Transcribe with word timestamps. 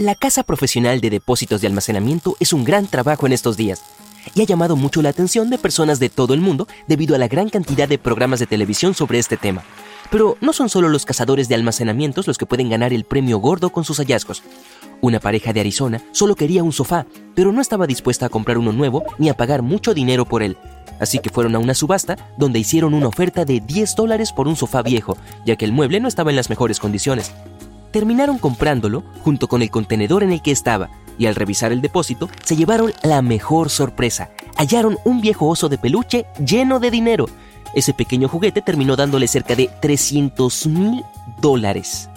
La 0.00 0.14
casa 0.14 0.44
profesional 0.44 1.02
de 1.02 1.10
depósitos 1.10 1.60
de 1.60 1.66
almacenamiento 1.66 2.34
es 2.40 2.54
un 2.54 2.64
gran 2.64 2.86
trabajo 2.86 3.26
en 3.26 3.34
estos 3.34 3.58
días 3.58 3.82
y 4.34 4.40
ha 4.40 4.44
llamado 4.44 4.74
mucho 4.74 5.02
la 5.02 5.10
atención 5.10 5.50
de 5.50 5.58
personas 5.58 6.00
de 6.00 6.08
todo 6.08 6.32
el 6.32 6.40
mundo 6.40 6.66
debido 6.88 7.14
a 7.14 7.18
la 7.18 7.28
gran 7.28 7.50
cantidad 7.50 7.86
de 7.86 7.98
programas 7.98 8.40
de 8.40 8.46
televisión 8.46 8.94
sobre 8.94 9.18
este 9.18 9.36
tema. 9.36 9.62
Pero 10.10 10.38
no 10.40 10.54
son 10.54 10.70
solo 10.70 10.88
los 10.88 11.04
cazadores 11.04 11.50
de 11.50 11.54
almacenamientos 11.54 12.26
los 12.26 12.38
que 12.38 12.46
pueden 12.46 12.70
ganar 12.70 12.94
el 12.94 13.04
premio 13.04 13.40
gordo 13.40 13.68
con 13.68 13.84
sus 13.84 13.98
hallazgos. 13.98 14.42
Una 15.02 15.20
pareja 15.20 15.52
de 15.52 15.60
Arizona 15.60 16.02
solo 16.12 16.34
quería 16.34 16.64
un 16.64 16.72
sofá, 16.72 17.04
pero 17.34 17.52
no 17.52 17.60
estaba 17.60 17.86
dispuesta 17.86 18.24
a 18.24 18.30
comprar 18.30 18.56
uno 18.56 18.72
nuevo 18.72 19.04
ni 19.18 19.28
a 19.28 19.36
pagar 19.36 19.60
mucho 19.60 19.92
dinero 19.92 20.24
por 20.24 20.42
él. 20.42 20.56
Así 20.98 21.18
que 21.18 21.28
fueron 21.28 21.54
a 21.56 21.58
una 21.58 21.74
subasta 21.74 22.16
donde 22.38 22.58
hicieron 22.58 22.94
una 22.94 23.08
oferta 23.08 23.44
de 23.44 23.60
10 23.60 23.96
dólares 23.96 24.32
por 24.32 24.48
un 24.48 24.56
sofá 24.56 24.80
viejo, 24.80 25.18
ya 25.44 25.56
que 25.56 25.66
el 25.66 25.72
mueble 25.72 26.00
no 26.00 26.08
estaba 26.08 26.30
en 26.30 26.36
las 26.36 26.48
mejores 26.48 26.80
condiciones 26.80 27.34
terminaron 27.90 28.38
comprándolo 28.38 29.04
junto 29.22 29.48
con 29.48 29.62
el 29.62 29.70
contenedor 29.70 30.22
en 30.22 30.32
el 30.32 30.42
que 30.42 30.50
estaba 30.50 30.90
y 31.18 31.26
al 31.26 31.34
revisar 31.34 31.70
el 31.70 31.82
depósito 31.82 32.30
se 32.44 32.56
llevaron 32.56 32.92
la 33.02 33.20
mejor 33.22 33.68
sorpresa. 33.68 34.30
Hallaron 34.56 34.98
un 35.04 35.20
viejo 35.20 35.48
oso 35.48 35.68
de 35.68 35.78
peluche 35.78 36.26
lleno 36.44 36.80
de 36.80 36.90
dinero. 36.90 37.26
Ese 37.74 37.92
pequeño 37.94 38.28
juguete 38.28 38.62
terminó 38.62 38.96
dándole 38.96 39.28
cerca 39.28 39.54
de 39.54 39.70
300 39.80 40.66
mil 40.66 41.04
dólares. 41.40 42.08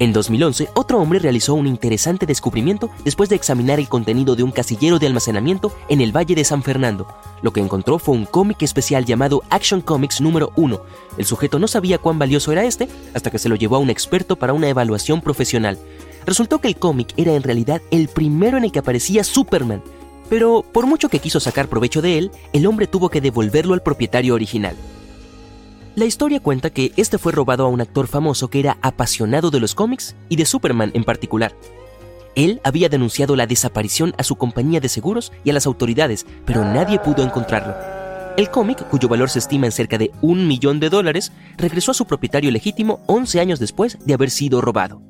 En 0.00 0.14
2011, 0.14 0.70
otro 0.72 0.98
hombre 0.98 1.18
realizó 1.18 1.52
un 1.52 1.66
interesante 1.66 2.24
descubrimiento 2.24 2.88
después 3.04 3.28
de 3.28 3.36
examinar 3.36 3.78
el 3.78 3.90
contenido 3.90 4.34
de 4.34 4.42
un 4.42 4.50
casillero 4.50 4.98
de 4.98 5.06
almacenamiento 5.06 5.74
en 5.90 6.00
el 6.00 6.10
Valle 6.10 6.34
de 6.34 6.42
San 6.42 6.62
Fernando. 6.62 7.06
Lo 7.42 7.52
que 7.52 7.60
encontró 7.60 7.98
fue 7.98 8.14
un 8.14 8.24
cómic 8.24 8.62
especial 8.62 9.04
llamado 9.04 9.42
Action 9.50 9.82
Comics 9.82 10.22
número 10.22 10.52
1. 10.56 10.80
El 11.18 11.26
sujeto 11.26 11.58
no 11.58 11.68
sabía 11.68 11.98
cuán 11.98 12.18
valioso 12.18 12.50
era 12.50 12.64
este 12.64 12.88
hasta 13.12 13.30
que 13.30 13.38
se 13.38 13.50
lo 13.50 13.56
llevó 13.56 13.76
a 13.76 13.80
un 13.80 13.90
experto 13.90 14.36
para 14.36 14.54
una 14.54 14.70
evaluación 14.70 15.20
profesional. 15.20 15.78
Resultó 16.24 16.62
que 16.62 16.68
el 16.68 16.76
cómic 16.76 17.12
era 17.18 17.34
en 17.34 17.42
realidad 17.42 17.82
el 17.90 18.08
primero 18.08 18.56
en 18.56 18.64
el 18.64 18.72
que 18.72 18.78
aparecía 18.78 19.22
Superman, 19.22 19.82
pero 20.30 20.62
por 20.72 20.86
mucho 20.86 21.10
que 21.10 21.18
quiso 21.18 21.40
sacar 21.40 21.68
provecho 21.68 22.00
de 22.00 22.16
él, 22.16 22.30
el 22.54 22.66
hombre 22.66 22.86
tuvo 22.86 23.10
que 23.10 23.20
devolverlo 23.20 23.74
al 23.74 23.82
propietario 23.82 24.34
original. 24.34 24.76
La 25.96 26.04
historia 26.04 26.38
cuenta 26.38 26.70
que 26.70 26.92
este 26.96 27.18
fue 27.18 27.32
robado 27.32 27.66
a 27.66 27.68
un 27.68 27.80
actor 27.80 28.06
famoso 28.06 28.48
que 28.48 28.60
era 28.60 28.78
apasionado 28.80 29.50
de 29.50 29.58
los 29.58 29.74
cómics 29.74 30.14
y 30.28 30.36
de 30.36 30.46
Superman 30.46 30.92
en 30.94 31.02
particular. 31.02 31.52
Él 32.36 32.60
había 32.62 32.88
denunciado 32.88 33.34
la 33.34 33.48
desaparición 33.48 34.14
a 34.16 34.22
su 34.22 34.36
compañía 34.36 34.78
de 34.78 34.88
seguros 34.88 35.32
y 35.42 35.50
a 35.50 35.52
las 35.52 35.66
autoridades, 35.66 36.26
pero 36.46 36.64
nadie 36.64 37.00
pudo 37.00 37.24
encontrarlo. 37.24 37.74
El 38.36 38.50
cómic, 38.50 38.88
cuyo 38.88 39.08
valor 39.08 39.30
se 39.30 39.40
estima 39.40 39.66
en 39.66 39.72
cerca 39.72 39.98
de 39.98 40.12
un 40.22 40.46
millón 40.46 40.78
de 40.78 40.90
dólares, 40.90 41.32
regresó 41.56 41.90
a 41.90 41.94
su 41.94 42.06
propietario 42.06 42.52
legítimo 42.52 43.00
11 43.06 43.40
años 43.40 43.58
después 43.58 43.98
de 44.06 44.14
haber 44.14 44.30
sido 44.30 44.60
robado. 44.60 45.09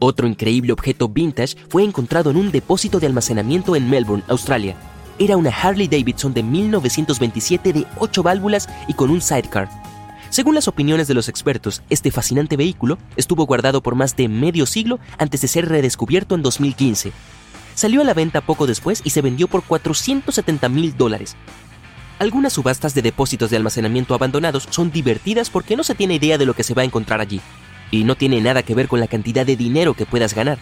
Otro 0.00 0.28
increíble 0.28 0.72
objeto 0.72 1.08
vintage 1.08 1.56
fue 1.68 1.82
encontrado 1.82 2.30
en 2.30 2.36
un 2.36 2.52
depósito 2.52 3.00
de 3.00 3.06
almacenamiento 3.06 3.74
en 3.74 3.90
Melbourne, 3.90 4.22
Australia. 4.28 4.76
Era 5.18 5.36
una 5.36 5.50
Harley 5.50 5.88
Davidson 5.88 6.32
de 6.32 6.44
1927 6.44 7.72
de 7.72 7.86
8 7.98 8.22
válvulas 8.22 8.68
y 8.86 8.94
con 8.94 9.10
un 9.10 9.20
sidecar. 9.20 9.68
Según 10.30 10.54
las 10.54 10.68
opiniones 10.68 11.08
de 11.08 11.14
los 11.14 11.28
expertos, 11.28 11.82
este 11.90 12.12
fascinante 12.12 12.56
vehículo 12.56 12.98
estuvo 13.16 13.44
guardado 13.46 13.82
por 13.82 13.96
más 13.96 14.14
de 14.14 14.28
medio 14.28 14.66
siglo 14.66 15.00
antes 15.18 15.40
de 15.40 15.48
ser 15.48 15.68
redescubierto 15.68 16.36
en 16.36 16.42
2015. 16.42 17.10
Salió 17.74 18.02
a 18.02 18.04
la 18.04 18.14
venta 18.14 18.40
poco 18.40 18.68
después 18.68 19.00
y 19.02 19.10
se 19.10 19.22
vendió 19.22 19.48
por 19.48 19.64
470 19.64 20.68
mil 20.68 20.96
dólares. 20.96 21.34
Algunas 22.20 22.52
subastas 22.52 22.94
de 22.94 23.02
depósitos 23.02 23.50
de 23.50 23.56
almacenamiento 23.56 24.14
abandonados 24.14 24.68
son 24.70 24.92
divertidas 24.92 25.50
porque 25.50 25.76
no 25.76 25.82
se 25.82 25.94
tiene 25.96 26.16
idea 26.16 26.38
de 26.38 26.46
lo 26.46 26.54
que 26.54 26.64
se 26.64 26.74
va 26.74 26.82
a 26.82 26.84
encontrar 26.84 27.20
allí 27.20 27.40
y 27.90 28.04
no 28.04 28.16
tiene 28.16 28.40
nada 28.40 28.62
que 28.62 28.74
ver 28.74 28.88
con 28.88 29.00
la 29.00 29.06
cantidad 29.06 29.46
de 29.46 29.56
dinero 29.56 29.94
que 29.94 30.06
puedas 30.06 30.34
ganar. 30.34 30.58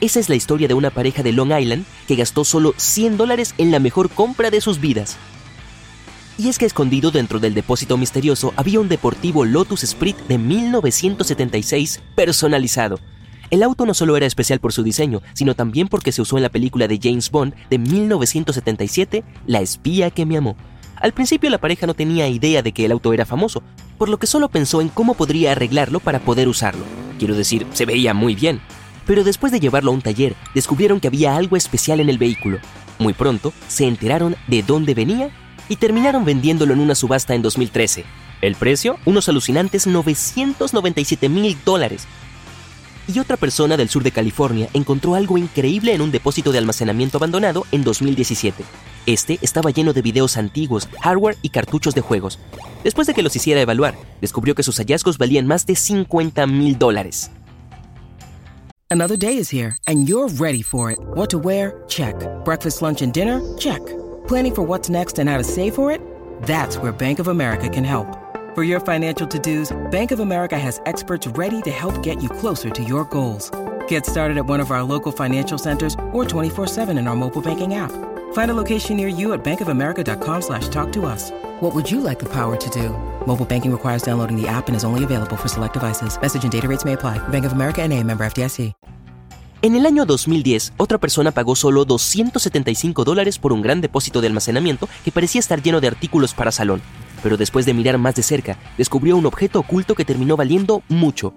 Esa 0.00 0.20
es 0.20 0.28
la 0.28 0.34
historia 0.34 0.68
de 0.68 0.74
una 0.74 0.90
pareja 0.90 1.22
de 1.22 1.32
Long 1.32 1.52
Island 1.58 1.84
que 2.06 2.16
gastó 2.16 2.44
solo 2.44 2.74
100 2.76 3.16
dólares 3.16 3.54
en 3.58 3.70
la 3.70 3.78
mejor 3.78 4.10
compra 4.10 4.50
de 4.50 4.60
sus 4.60 4.80
vidas. 4.80 5.16
Y 6.36 6.48
es 6.48 6.58
que 6.58 6.66
escondido 6.66 7.10
dentro 7.10 7.38
del 7.38 7.54
depósito 7.54 7.96
misterioso 7.96 8.52
había 8.56 8.80
un 8.80 8.88
deportivo 8.88 9.44
Lotus 9.44 9.84
Sprint 9.84 10.18
de 10.26 10.38
1976 10.38 12.02
personalizado. 12.16 12.98
El 13.50 13.62
auto 13.62 13.86
no 13.86 13.94
solo 13.94 14.16
era 14.16 14.26
especial 14.26 14.58
por 14.58 14.72
su 14.72 14.82
diseño, 14.82 15.22
sino 15.32 15.54
también 15.54 15.86
porque 15.86 16.10
se 16.10 16.22
usó 16.22 16.36
en 16.36 16.42
la 16.42 16.48
película 16.48 16.88
de 16.88 16.98
James 17.00 17.30
Bond 17.30 17.54
de 17.70 17.78
1977, 17.78 19.22
La 19.46 19.60
espía 19.60 20.10
que 20.10 20.26
me 20.26 20.36
amó. 20.36 20.56
Al 21.04 21.12
principio 21.12 21.50
la 21.50 21.58
pareja 21.58 21.86
no 21.86 21.92
tenía 21.92 22.28
idea 22.28 22.62
de 22.62 22.72
que 22.72 22.86
el 22.86 22.92
auto 22.92 23.12
era 23.12 23.26
famoso, 23.26 23.62
por 23.98 24.08
lo 24.08 24.16
que 24.16 24.26
solo 24.26 24.48
pensó 24.48 24.80
en 24.80 24.88
cómo 24.88 25.12
podría 25.12 25.52
arreglarlo 25.52 26.00
para 26.00 26.18
poder 26.18 26.48
usarlo. 26.48 26.82
Quiero 27.18 27.34
decir, 27.34 27.66
se 27.74 27.84
veía 27.84 28.14
muy 28.14 28.34
bien. 28.34 28.62
Pero 29.06 29.22
después 29.22 29.52
de 29.52 29.60
llevarlo 29.60 29.90
a 29.90 29.94
un 29.94 30.00
taller, 30.00 30.34
descubrieron 30.54 31.00
que 31.00 31.08
había 31.08 31.36
algo 31.36 31.58
especial 31.58 32.00
en 32.00 32.08
el 32.08 32.16
vehículo. 32.16 32.58
Muy 32.98 33.12
pronto, 33.12 33.52
se 33.68 33.86
enteraron 33.86 34.34
de 34.46 34.62
dónde 34.62 34.94
venía 34.94 35.28
y 35.68 35.76
terminaron 35.76 36.24
vendiéndolo 36.24 36.72
en 36.72 36.80
una 36.80 36.94
subasta 36.94 37.34
en 37.34 37.42
2013. 37.42 38.06
El 38.40 38.54
precio, 38.54 38.96
unos 39.04 39.28
alucinantes 39.28 39.86
997 39.86 41.28
mil 41.28 41.58
dólares. 41.66 42.06
Y 43.14 43.18
otra 43.18 43.36
persona 43.36 43.76
del 43.76 43.90
sur 43.90 44.02
de 44.02 44.10
California 44.10 44.70
encontró 44.72 45.16
algo 45.16 45.36
increíble 45.36 45.92
en 45.92 46.00
un 46.00 46.10
depósito 46.10 46.50
de 46.50 46.56
almacenamiento 46.56 47.18
abandonado 47.18 47.66
en 47.72 47.84
2017. 47.84 48.64
Este 49.06 49.38
estaba 49.42 49.70
lleno 49.70 49.92
de 49.92 50.00
videos 50.00 50.36
antiguos, 50.38 50.88
hardware 51.00 51.36
y 51.42 51.50
cartuchos 51.50 51.94
de 51.94 52.00
juegos. 52.00 52.38
Después 52.82 53.06
de 53.06 53.14
que 53.14 53.22
los 53.22 53.36
hiciera 53.36 53.60
evaluar, 53.60 53.94
descubrió 54.20 54.54
que 54.54 54.62
sus 54.62 54.78
hallazgos 54.78 55.18
valían 55.18 55.46
más 55.46 55.66
de 55.66 55.76
50 55.76 56.46
mil 56.46 56.78
dólares. 56.78 57.30
Another 58.90 59.18
day 59.18 59.38
is 59.38 59.50
here, 59.52 59.76
and 59.86 60.08
you're 60.08 60.28
ready 60.38 60.62
for 60.62 60.90
it. 60.90 60.98
What 61.14 61.28
to 61.30 61.38
wear? 61.38 61.82
Check. 61.88 62.14
Breakfast, 62.44 62.80
lunch, 62.80 63.02
and 63.02 63.12
dinner? 63.12 63.40
Check. 63.58 63.80
Planning 64.28 64.54
for 64.54 64.62
what's 64.62 64.88
next 64.88 65.18
and 65.18 65.28
how 65.28 65.36
to 65.36 65.44
save 65.44 65.74
for 65.74 65.90
it? 65.90 66.00
That's 66.42 66.78
where 66.78 66.92
Bank 66.92 67.18
of 67.18 67.28
America 67.28 67.68
can 67.68 67.84
help. 67.84 68.06
For 68.54 68.62
your 68.62 68.80
financial 68.80 69.26
to-dos, 69.26 69.72
Bank 69.90 70.12
of 70.12 70.20
America 70.20 70.56
has 70.56 70.80
experts 70.86 71.26
ready 71.36 71.60
to 71.62 71.70
help 71.70 72.02
get 72.04 72.22
you 72.22 72.28
closer 72.28 72.70
to 72.70 72.84
your 72.84 73.04
goals. 73.06 73.50
Get 73.88 74.06
started 74.06 74.38
at 74.38 74.46
one 74.46 74.60
of 74.60 74.70
our 74.70 74.84
local 74.84 75.10
financial 75.10 75.58
centers 75.58 75.94
or 76.12 76.24
24-7 76.24 76.96
in 76.96 77.08
our 77.08 77.16
mobile 77.16 77.42
banking 77.42 77.74
app. 77.74 77.90
Find 78.34 78.50
a 78.50 78.54
location 78.54 78.96
near 78.96 79.08
you 79.08 79.32
at 79.32 79.42
bankofamerica.com 79.42 80.42
slash 80.42 80.68
talk 80.68 80.92
to 80.92 81.06
us. 81.06 81.32
What 81.60 81.74
would 81.74 81.90
you 81.90 82.00
like 82.00 82.18
the 82.18 82.28
power 82.28 82.56
to 82.56 82.70
do? 82.70 82.90
Mobile 83.26 83.46
banking 83.46 83.72
requires 83.72 84.02
downloading 84.02 84.40
the 84.40 84.46
app 84.46 84.68
and 84.68 84.76
is 84.76 84.84
only 84.84 85.02
available 85.02 85.36
for 85.36 85.48
select 85.48 85.72
devices. 85.74 86.16
Message 86.20 86.44
and 86.44 86.52
data 86.52 86.68
rates 86.68 86.84
may 86.84 86.92
apply. 86.92 87.18
Bank 87.30 87.44
of 87.44 87.52
America 87.52 87.82
and 87.82 87.92
a 87.92 88.02
member 88.04 88.24
FDIC. 88.24 88.72
En 89.62 89.74
el 89.76 89.86
año 89.86 90.04
2010, 90.04 90.74
otra 90.76 90.98
persona 90.98 91.30
pagó 91.30 91.56
solo 91.56 91.86
275 91.86 93.02
dólares 93.02 93.38
por 93.38 93.50
un 93.50 93.62
gran 93.62 93.80
depósito 93.80 94.20
de 94.20 94.26
almacenamiento 94.26 94.90
que 95.06 95.10
parecía 95.10 95.38
estar 95.38 95.62
lleno 95.62 95.80
de 95.80 95.86
artículos 95.86 96.34
para 96.34 96.52
salón, 96.52 96.82
pero 97.22 97.38
después 97.38 97.64
de 97.64 97.72
mirar 97.72 97.96
más 97.96 98.14
de 98.14 98.22
cerca, 98.22 98.58
descubrió 98.76 99.16
un 99.16 99.24
objeto 99.24 99.60
oculto 99.60 99.94
que 99.94 100.04
terminó 100.04 100.36
valiendo 100.36 100.82
mucho. 100.90 101.32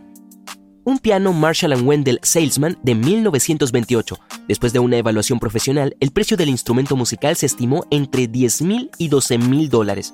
Un 0.88 1.00
piano 1.00 1.34
Marshall 1.34 1.74
Wendell 1.84 2.22
Salesman 2.24 2.78
de 2.82 2.96
1928. 2.96 4.20
Después 4.48 4.72
de 4.72 4.80
una 4.80 4.96
evaluación 4.96 5.38
profesional, 5.38 5.98
el 6.00 6.12
precio 6.12 6.38
del 6.38 6.48
instrumento 6.48 6.96
musical 6.96 7.36
se 7.36 7.46
estimó 7.46 7.86
entre 7.92 8.28
10 8.28 8.62
mil 8.62 8.90
y 8.98 9.10
12 9.10 9.38
mil 9.38 9.68
dólares. 9.68 10.14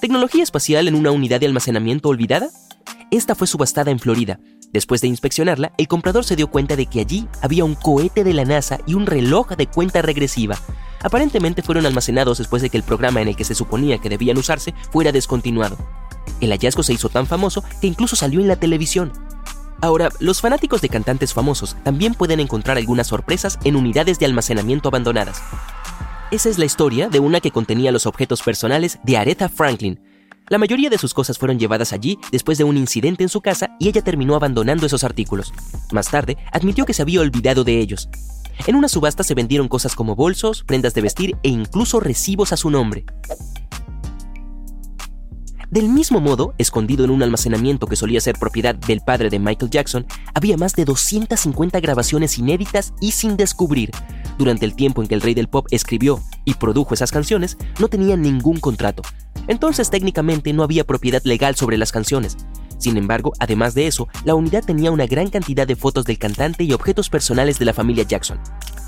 ¿Tecnología 0.00 0.42
espacial 0.42 0.88
en 0.88 0.96
una 0.96 1.12
unidad 1.12 1.38
de 1.38 1.46
almacenamiento 1.46 2.08
olvidada? 2.08 2.50
Esta 3.12 3.36
fue 3.36 3.46
subastada 3.46 3.92
en 3.92 4.00
Florida. 4.00 4.40
Después 4.72 5.00
de 5.02 5.06
inspeccionarla, 5.06 5.72
el 5.78 5.86
comprador 5.86 6.24
se 6.24 6.34
dio 6.34 6.50
cuenta 6.50 6.74
de 6.74 6.86
que 6.86 6.98
allí 6.98 7.28
había 7.42 7.64
un 7.64 7.76
cohete 7.76 8.24
de 8.24 8.34
la 8.34 8.44
NASA 8.44 8.80
y 8.88 8.94
un 8.94 9.06
reloj 9.06 9.50
de 9.50 9.68
cuenta 9.68 10.02
regresiva. 10.02 10.58
Aparentemente 11.00 11.62
fueron 11.62 11.86
almacenados 11.86 12.38
después 12.38 12.60
de 12.60 12.70
que 12.70 12.76
el 12.76 12.82
programa 12.82 13.22
en 13.22 13.28
el 13.28 13.36
que 13.36 13.44
se 13.44 13.54
suponía 13.54 13.98
que 13.98 14.08
debían 14.08 14.38
usarse 14.38 14.74
fuera 14.90 15.12
descontinuado. 15.12 15.78
El 16.40 16.50
hallazgo 16.50 16.82
se 16.82 16.92
hizo 16.92 17.08
tan 17.08 17.26
famoso 17.26 17.62
que 17.80 17.86
incluso 17.86 18.16
salió 18.16 18.40
en 18.40 18.48
la 18.48 18.56
televisión. 18.56 19.12
Ahora, 19.80 20.10
los 20.20 20.40
fanáticos 20.40 20.80
de 20.80 20.88
cantantes 20.88 21.34
famosos 21.34 21.76
también 21.82 22.14
pueden 22.14 22.40
encontrar 22.40 22.78
algunas 22.78 23.08
sorpresas 23.08 23.58
en 23.64 23.76
unidades 23.76 24.18
de 24.18 24.26
almacenamiento 24.26 24.88
abandonadas. 24.88 25.42
Esa 26.30 26.48
es 26.48 26.58
la 26.58 26.64
historia 26.64 27.08
de 27.08 27.20
una 27.20 27.40
que 27.40 27.50
contenía 27.50 27.92
los 27.92 28.06
objetos 28.06 28.42
personales 28.42 28.98
de 29.02 29.16
Aretha 29.16 29.48
Franklin, 29.48 30.00
la 30.48 30.58
mayoría 30.58 30.90
de 30.90 30.98
sus 30.98 31.14
cosas 31.14 31.38
fueron 31.38 31.58
llevadas 31.58 31.94
allí 31.94 32.18
después 32.30 32.58
de 32.58 32.64
un 32.64 32.76
incidente 32.76 33.22
en 33.22 33.28
su 33.28 33.40
casa 33.40 33.76
y 33.78 33.88
ella 33.88 34.02
terminó 34.02 34.34
abandonando 34.34 34.84
esos 34.84 35.04
artículos. 35.04 35.52
Más 35.92 36.10
tarde, 36.10 36.36
admitió 36.52 36.84
que 36.84 36.94
se 36.94 37.02
había 37.02 37.20
olvidado 37.20 37.64
de 37.64 37.78
ellos. 37.78 38.08
En 38.66 38.76
una 38.76 38.88
subasta 38.88 39.22
se 39.22 39.34
vendieron 39.34 39.68
cosas 39.68 39.94
como 39.94 40.14
bolsos, 40.14 40.62
prendas 40.62 40.94
de 40.94 41.00
vestir 41.00 41.36
e 41.42 41.48
incluso 41.48 42.00
recibos 42.00 42.52
a 42.52 42.56
su 42.56 42.70
nombre. 42.70 43.06
Del 45.72 45.88
mismo 45.88 46.20
modo, 46.20 46.52
escondido 46.58 47.02
en 47.02 47.10
un 47.10 47.22
almacenamiento 47.22 47.86
que 47.86 47.96
solía 47.96 48.20
ser 48.20 48.38
propiedad 48.38 48.74
del 48.74 49.00
padre 49.00 49.30
de 49.30 49.38
Michael 49.38 49.70
Jackson, 49.70 50.04
había 50.34 50.58
más 50.58 50.74
de 50.74 50.84
250 50.84 51.80
grabaciones 51.80 52.36
inéditas 52.36 52.92
y 53.00 53.12
sin 53.12 53.38
descubrir. 53.38 53.90
Durante 54.36 54.66
el 54.66 54.76
tiempo 54.76 55.00
en 55.00 55.08
que 55.08 55.14
el 55.14 55.22
rey 55.22 55.32
del 55.32 55.48
pop 55.48 55.66
escribió 55.70 56.20
y 56.44 56.52
produjo 56.52 56.92
esas 56.92 57.10
canciones, 57.10 57.56
no 57.80 57.88
tenía 57.88 58.18
ningún 58.18 58.60
contrato. 58.60 59.02
Entonces 59.48 59.88
técnicamente 59.88 60.52
no 60.52 60.62
había 60.62 60.84
propiedad 60.84 61.22
legal 61.24 61.56
sobre 61.56 61.78
las 61.78 61.90
canciones. 61.90 62.36
Sin 62.82 62.96
embargo, 62.96 63.32
además 63.38 63.74
de 63.74 63.86
eso, 63.86 64.08
la 64.24 64.34
unidad 64.34 64.64
tenía 64.64 64.90
una 64.90 65.06
gran 65.06 65.30
cantidad 65.30 65.68
de 65.68 65.76
fotos 65.76 66.04
del 66.04 66.18
cantante 66.18 66.64
y 66.64 66.72
objetos 66.72 67.08
personales 67.08 67.56
de 67.60 67.64
la 67.64 67.72
familia 67.72 68.02
Jackson. 68.02 68.40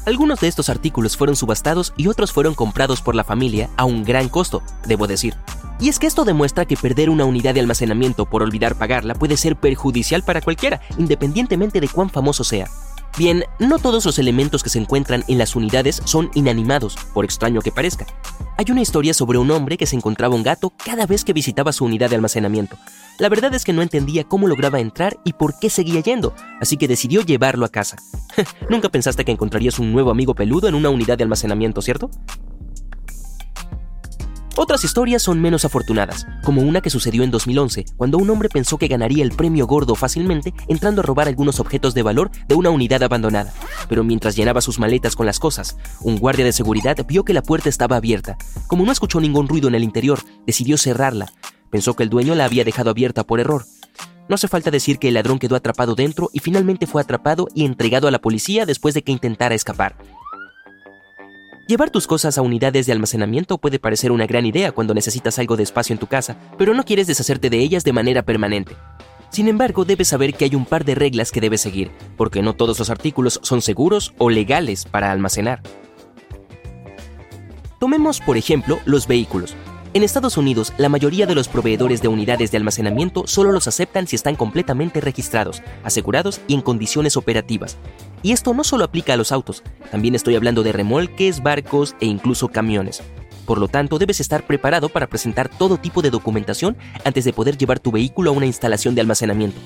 Algunos 0.05 0.41
de 0.41 0.49
estos 0.49 0.69
artículos 0.69 1.17
fueron 1.17 1.37
subastados 1.37 1.94
y 1.96 2.08
otros 2.08 2.32
fueron 2.32 2.55
comprados 2.55 3.00
por 3.00 3.14
la 3.14 3.23
familia 3.23 3.70
a 3.76 3.85
un 3.85 4.02
gran 4.02 4.29
costo, 4.29 4.64
debo 4.85 5.06
decir. 5.06 5.37
Y 5.79 5.91
es 5.91 6.00
que 6.00 6.08
esto 6.08 6.25
demuestra 6.25 6.64
que 6.64 6.76
perder 6.76 7.08
una 7.08 7.25
unidad 7.25 7.55
de 7.55 7.61
almacenamiento 7.61 8.26
por 8.26 8.43
olvidar 8.43 8.75
pagarla 8.75 9.14
puede 9.14 9.37
ser 9.37 9.55
perjudicial 9.55 10.25
para 10.25 10.41
cualquiera, 10.41 10.81
independientemente 10.99 11.81
de 11.81 11.87
cuán 11.87 12.11
famoso 12.11 12.43
sea. 12.43 12.67
Bien, 13.16 13.44
no 13.61 13.78
todos 13.78 14.05
los 14.05 14.19
elementos 14.19 14.64
que 14.64 14.70
se 14.70 14.81
encuentran 14.81 15.22
en 15.28 15.38
las 15.38 15.55
unidades 15.55 16.02
son 16.05 16.32
inanimados, 16.34 16.96
por 17.14 17.25
extraño 17.25 17.61
que 17.61 17.70
parezca. 17.70 18.06
Hay 18.56 18.66
una 18.70 18.81
historia 18.81 19.14
sobre 19.14 19.38
un 19.38 19.52
hombre 19.52 19.76
que 19.76 19.87
se 19.87 19.94
encontraba 19.94 20.34
un 20.34 20.43
gato 20.43 20.72
cada 20.84 21.06
vez 21.06 21.25
que 21.25 21.32
visitaba 21.32 21.72
su 21.72 21.84
unidad 21.84 22.11
de 22.11 22.16
almacenamiento. 22.16 22.76
La 23.20 23.28
verdad 23.28 23.55
es 23.55 23.64
que 23.64 23.72
no 23.72 23.82
entendía 23.82 24.25
cómo 24.25 24.49
lograba 24.49 24.81
entrar 24.81 25.16
y 25.22 25.34
por 25.34 25.56
qué 25.61 25.70
seguía 25.70 26.00
yendo, 26.00 26.34
así 26.61 26.76
que 26.76 26.88
decidió 26.88 27.20
llevarlo 27.22 27.64
a 27.64 27.69
casa. 27.69 27.96
Nunca 28.69 28.88
pensaste 28.88 29.25
que 29.25 29.31
encontrarías 29.31 29.78
un 29.78 29.93
nuevo 29.93 30.10
amigo 30.10 30.34
peludo 30.34 30.67
en 30.67 30.75
una 30.75 30.90
unidad 30.90 31.17
de 31.17 31.22
almacenamiento, 31.22 31.82
¿cierto? 31.82 32.10
Otras 34.56 34.85
historias 34.85 35.21
son 35.21 35.43
menos 35.43 35.65
afortunadas, 35.65 36.29
como 36.45 36.62
una 36.62 36.81
que 36.81 36.89
sucedió 36.89 37.25
en 37.25 37.33
2011, 37.33 37.87
cuando 37.97 38.19
un 38.19 38.31
hombre 38.31 38.49
pensó 38.49 38.79
que 38.79 38.87
ganaría 38.87 39.25
el 39.25 39.33
premio 39.33 39.67
gordo 39.67 39.97
fácilmente 39.97 40.55
entrando 40.69 41.01
a 41.01 41.05
robar 41.05 41.27
algunos 41.27 41.59
objetos 41.59 41.93
de 41.93 42.05
valor 42.05 42.31
de 42.47 42.55
una 42.55 42.71
unidad 42.71 43.03
abandonada. 43.03 43.53
Pero 43.89 44.05
mientras 44.05 44.37
llenaba 44.37 44.61
sus 44.61 44.79
maletas 44.79 45.17
con 45.17 45.27
las 45.27 45.41
cosas, 45.41 45.77
un 46.01 46.19
guardia 46.19 46.45
de 46.45 46.53
seguridad 46.53 46.97
vio 47.09 47.25
que 47.25 47.35
la 47.35 47.43
puerta 47.43 47.69
estaba 47.69 47.97
abierta. 47.97 48.39
Como 48.69 48.85
no 48.85 48.93
escuchó 48.93 49.21
ningún 49.21 49.49
ruido 49.49 49.67
en 49.67 49.75
el 49.75 49.83
interior, 49.83 50.21
decidió 50.47 50.79
cerrarla. 50.79 51.33
Pensó 51.71 51.95
que 51.95 52.05
el 52.05 52.11
dueño 52.11 52.37
la 52.37 52.45
había 52.45 52.62
dejado 52.62 52.91
abierta 52.91 53.25
por 53.25 53.41
error. 53.41 53.65
No 54.29 54.37
hace 54.37 54.47
falta 54.47 54.71
decir 54.71 55.01
que 55.01 55.09
el 55.09 55.15
ladrón 55.15 55.41
quedó 55.41 55.56
atrapado 55.56 55.97
dentro 55.97 56.31
y 56.33 56.39
finalmente 56.39 56.87
fue 56.87 57.03
atrapado 57.03 57.49
y 57.55 57.65
entregado 57.65 58.06
a 58.06 58.12
la 58.12 58.21
policía 58.21 58.67
después 58.67 58.95
de 58.95 59.03
que 59.03 59.12
intentara 59.12 59.56
escapar. 59.56 59.97
Llevar 61.66 61.88
tus 61.88 62.06
cosas 62.06 62.37
a 62.37 62.43
unidades 62.43 62.84
de 62.84 62.93
almacenamiento 62.93 63.56
puede 63.56 63.78
parecer 63.78 64.12
una 64.12 64.26
gran 64.26 64.44
idea 64.44 64.72
cuando 64.72 64.93
necesitas 64.93 65.38
algo 65.38 65.56
de 65.56 65.62
espacio 65.62 65.94
en 65.94 65.99
tu 65.99 66.06
casa, 66.06 66.37
pero 66.58 66.75
no 66.75 66.84
quieres 66.84 67.06
deshacerte 67.06 67.49
de 67.49 67.58
ellas 67.58 67.84
de 67.84 67.94
manera 67.94 68.22
permanente. 68.22 68.76
Sin 69.31 69.49
embargo, 69.49 69.87
debes 69.87 70.08
saber 70.08 70.34
que 70.34 70.44
hay 70.44 70.55
un 70.55 70.66
par 70.66 70.84
de 70.84 70.94
reglas 70.94 71.32
que 71.32 71.40
debes 71.40 71.62
seguir, 71.62 71.90
porque 72.19 72.43
no 72.43 72.52
todos 72.52 72.78
los 72.78 72.90
artículos 72.90 73.40
son 73.43 73.62
seguros 73.62 74.12
o 74.19 74.28
legales 74.28 74.84
para 74.84 75.11
almacenar. 75.11 75.62
Tomemos, 77.81 78.20
por 78.20 78.37
ejemplo, 78.37 78.78
los 78.84 79.06
vehículos. 79.06 79.56
En 79.94 80.02
Estados 80.02 80.37
Unidos, 80.37 80.73
la 80.76 80.88
mayoría 80.88 81.25
de 81.25 81.37
los 81.37 81.46
proveedores 81.46 82.02
de 82.02 82.08
unidades 82.08 82.50
de 82.50 82.56
almacenamiento 82.56 83.29
solo 83.29 83.52
los 83.52 83.69
aceptan 83.69 84.08
si 84.08 84.17
están 84.17 84.35
completamente 84.35 85.00
registrados, 85.00 85.62
asegurados 85.85 86.41
y 86.49 86.55
en 86.55 86.62
condiciones 86.62 87.17
operativas. 87.17 87.76
Y 88.20 88.32
esto 88.32 88.52
no 88.55 88.64
solo 88.64 88.82
aplica 88.82 89.12
a 89.12 89.17
los 89.17 89.31
autos, 89.31 89.62
también 89.93 90.17
estoy 90.17 90.35
hablando 90.35 90.64
de 90.64 90.73
remolques, 90.73 91.44
barcos 91.44 91.94
e 92.00 92.06
incluso 92.06 92.49
camiones. 92.49 93.05
Por 93.46 93.58
lo 93.58 93.69
tanto, 93.69 94.00
debes 94.00 94.19
estar 94.19 94.44
preparado 94.44 94.88
para 94.88 95.06
presentar 95.06 95.49
todo 95.49 95.79
tipo 95.79 96.02
de 96.02 96.11
documentación 96.11 96.76
antes 97.05 97.25
de 97.25 97.32
poder 97.32 97.56
llevar 97.56 97.79
tu 97.79 97.93
vehículo 97.93 98.31
a 98.31 98.35
una 98.35 98.46
instalación 98.46 98.96
de 98.96 99.02
almacenamiento. 99.02 99.61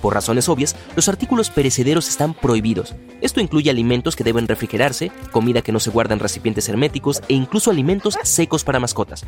Por 0.00 0.14
razones 0.14 0.48
obvias, 0.48 0.76
los 0.96 1.08
artículos 1.08 1.50
perecederos 1.50 2.08
están 2.08 2.34
prohibidos. 2.34 2.94
Esto 3.20 3.40
incluye 3.40 3.70
alimentos 3.70 4.16
que 4.16 4.24
deben 4.24 4.48
refrigerarse, 4.48 5.12
comida 5.30 5.62
que 5.62 5.72
no 5.72 5.80
se 5.80 5.90
guarda 5.90 6.14
en 6.14 6.20
recipientes 6.20 6.68
herméticos 6.68 7.22
e 7.28 7.34
incluso 7.34 7.70
alimentos 7.70 8.18
secos 8.22 8.64
para 8.64 8.80
mascotas. 8.80 9.24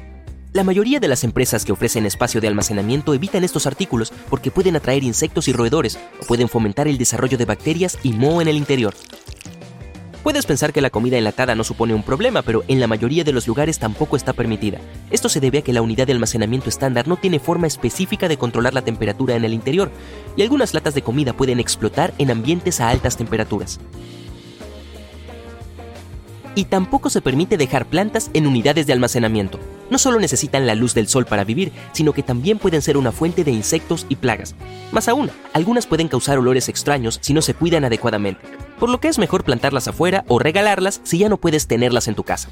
La 0.52 0.64
mayoría 0.64 1.00
de 1.00 1.08
las 1.08 1.24
empresas 1.24 1.64
que 1.64 1.72
ofrecen 1.72 2.04
espacio 2.04 2.38
de 2.42 2.48
almacenamiento 2.48 3.14
evitan 3.14 3.42
estos 3.42 3.66
artículos 3.66 4.12
porque 4.28 4.50
pueden 4.50 4.76
atraer 4.76 5.02
insectos 5.02 5.48
y 5.48 5.52
roedores 5.54 5.98
o 6.20 6.26
pueden 6.26 6.48
fomentar 6.50 6.88
el 6.88 6.98
desarrollo 6.98 7.38
de 7.38 7.46
bacterias 7.46 7.98
y 8.02 8.12
moho 8.12 8.42
en 8.42 8.48
el 8.48 8.56
interior. 8.56 8.92
Puedes 10.22 10.46
pensar 10.46 10.72
que 10.72 10.80
la 10.80 10.90
comida 10.90 11.18
enlatada 11.18 11.56
no 11.56 11.64
supone 11.64 11.94
un 11.94 12.04
problema, 12.04 12.42
pero 12.42 12.62
en 12.68 12.78
la 12.78 12.86
mayoría 12.86 13.24
de 13.24 13.32
los 13.32 13.48
lugares 13.48 13.80
tampoco 13.80 14.14
está 14.14 14.32
permitida. 14.32 14.78
Esto 15.10 15.28
se 15.28 15.40
debe 15.40 15.58
a 15.58 15.62
que 15.62 15.72
la 15.72 15.82
unidad 15.82 16.06
de 16.06 16.12
almacenamiento 16.12 16.68
estándar 16.68 17.08
no 17.08 17.16
tiene 17.16 17.40
forma 17.40 17.66
específica 17.66 18.28
de 18.28 18.36
controlar 18.36 18.72
la 18.72 18.82
temperatura 18.82 19.34
en 19.34 19.44
el 19.44 19.52
interior, 19.52 19.90
y 20.36 20.42
algunas 20.42 20.74
latas 20.74 20.94
de 20.94 21.02
comida 21.02 21.32
pueden 21.32 21.58
explotar 21.58 22.14
en 22.18 22.30
ambientes 22.30 22.80
a 22.80 22.90
altas 22.90 23.16
temperaturas. 23.16 23.80
Y 26.54 26.66
tampoco 26.66 27.10
se 27.10 27.22
permite 27.22 27.56
dejar 27.56 27.86
plantas 27.86 28.30
en 28.32 28.46
unidades 28.46 28.86
de 28.86 28.92
almacenamiento. 28.92 29.58
No 29.90 29.98
solo 29.98 30.20
necesitan 30.20 30.66
la 30.66 30.76
luz 30.76 30.94
del 30.94 31.08
sol 31.08 31.26
para 31.26 31.42
vivir, 31.42 31.72
sino 31.92 32.12
que 32.12 32.22
también 32.22 32.58
pueden 32.58 32.82
ser 32.82 32.96
una 32.96 33.10
fuente 33.10 33.42
de 33.42 33.50
insectos 33.50 34.06
y 34.08 34.16
plagas. 34.16 34.54
Más 34.92 35.08
aún, 35.08 35.30
algunas 35.52 35.86
pueden 35.86 36.06
causar 36.06 36.38
olores 36.38 36.68
extraños 36.68 37.18
si 37.22 37.34
no 37.34 37.42
se 37.42 37.54
cuidan 37.54 37.84
adecuadamente 37.84 38.46
por 38.78 38.88
lo 38.88 39.00
que 39.00 39.08
es 39.08 39.18
mejor 39.18 39.44
plantarlas 39.44 39.88
afuera 39.88 40.24
o 40.28 40.38
regalarlas 40.38 41.00
si 41.04 41.18
ya 41.18 41.28
no 41.28 41.36
puedes 41.36 41.66
tenerlas 41.66 42.08
en 42.08 42.14
tu 42.14 42.24
casa. 42.24 42.50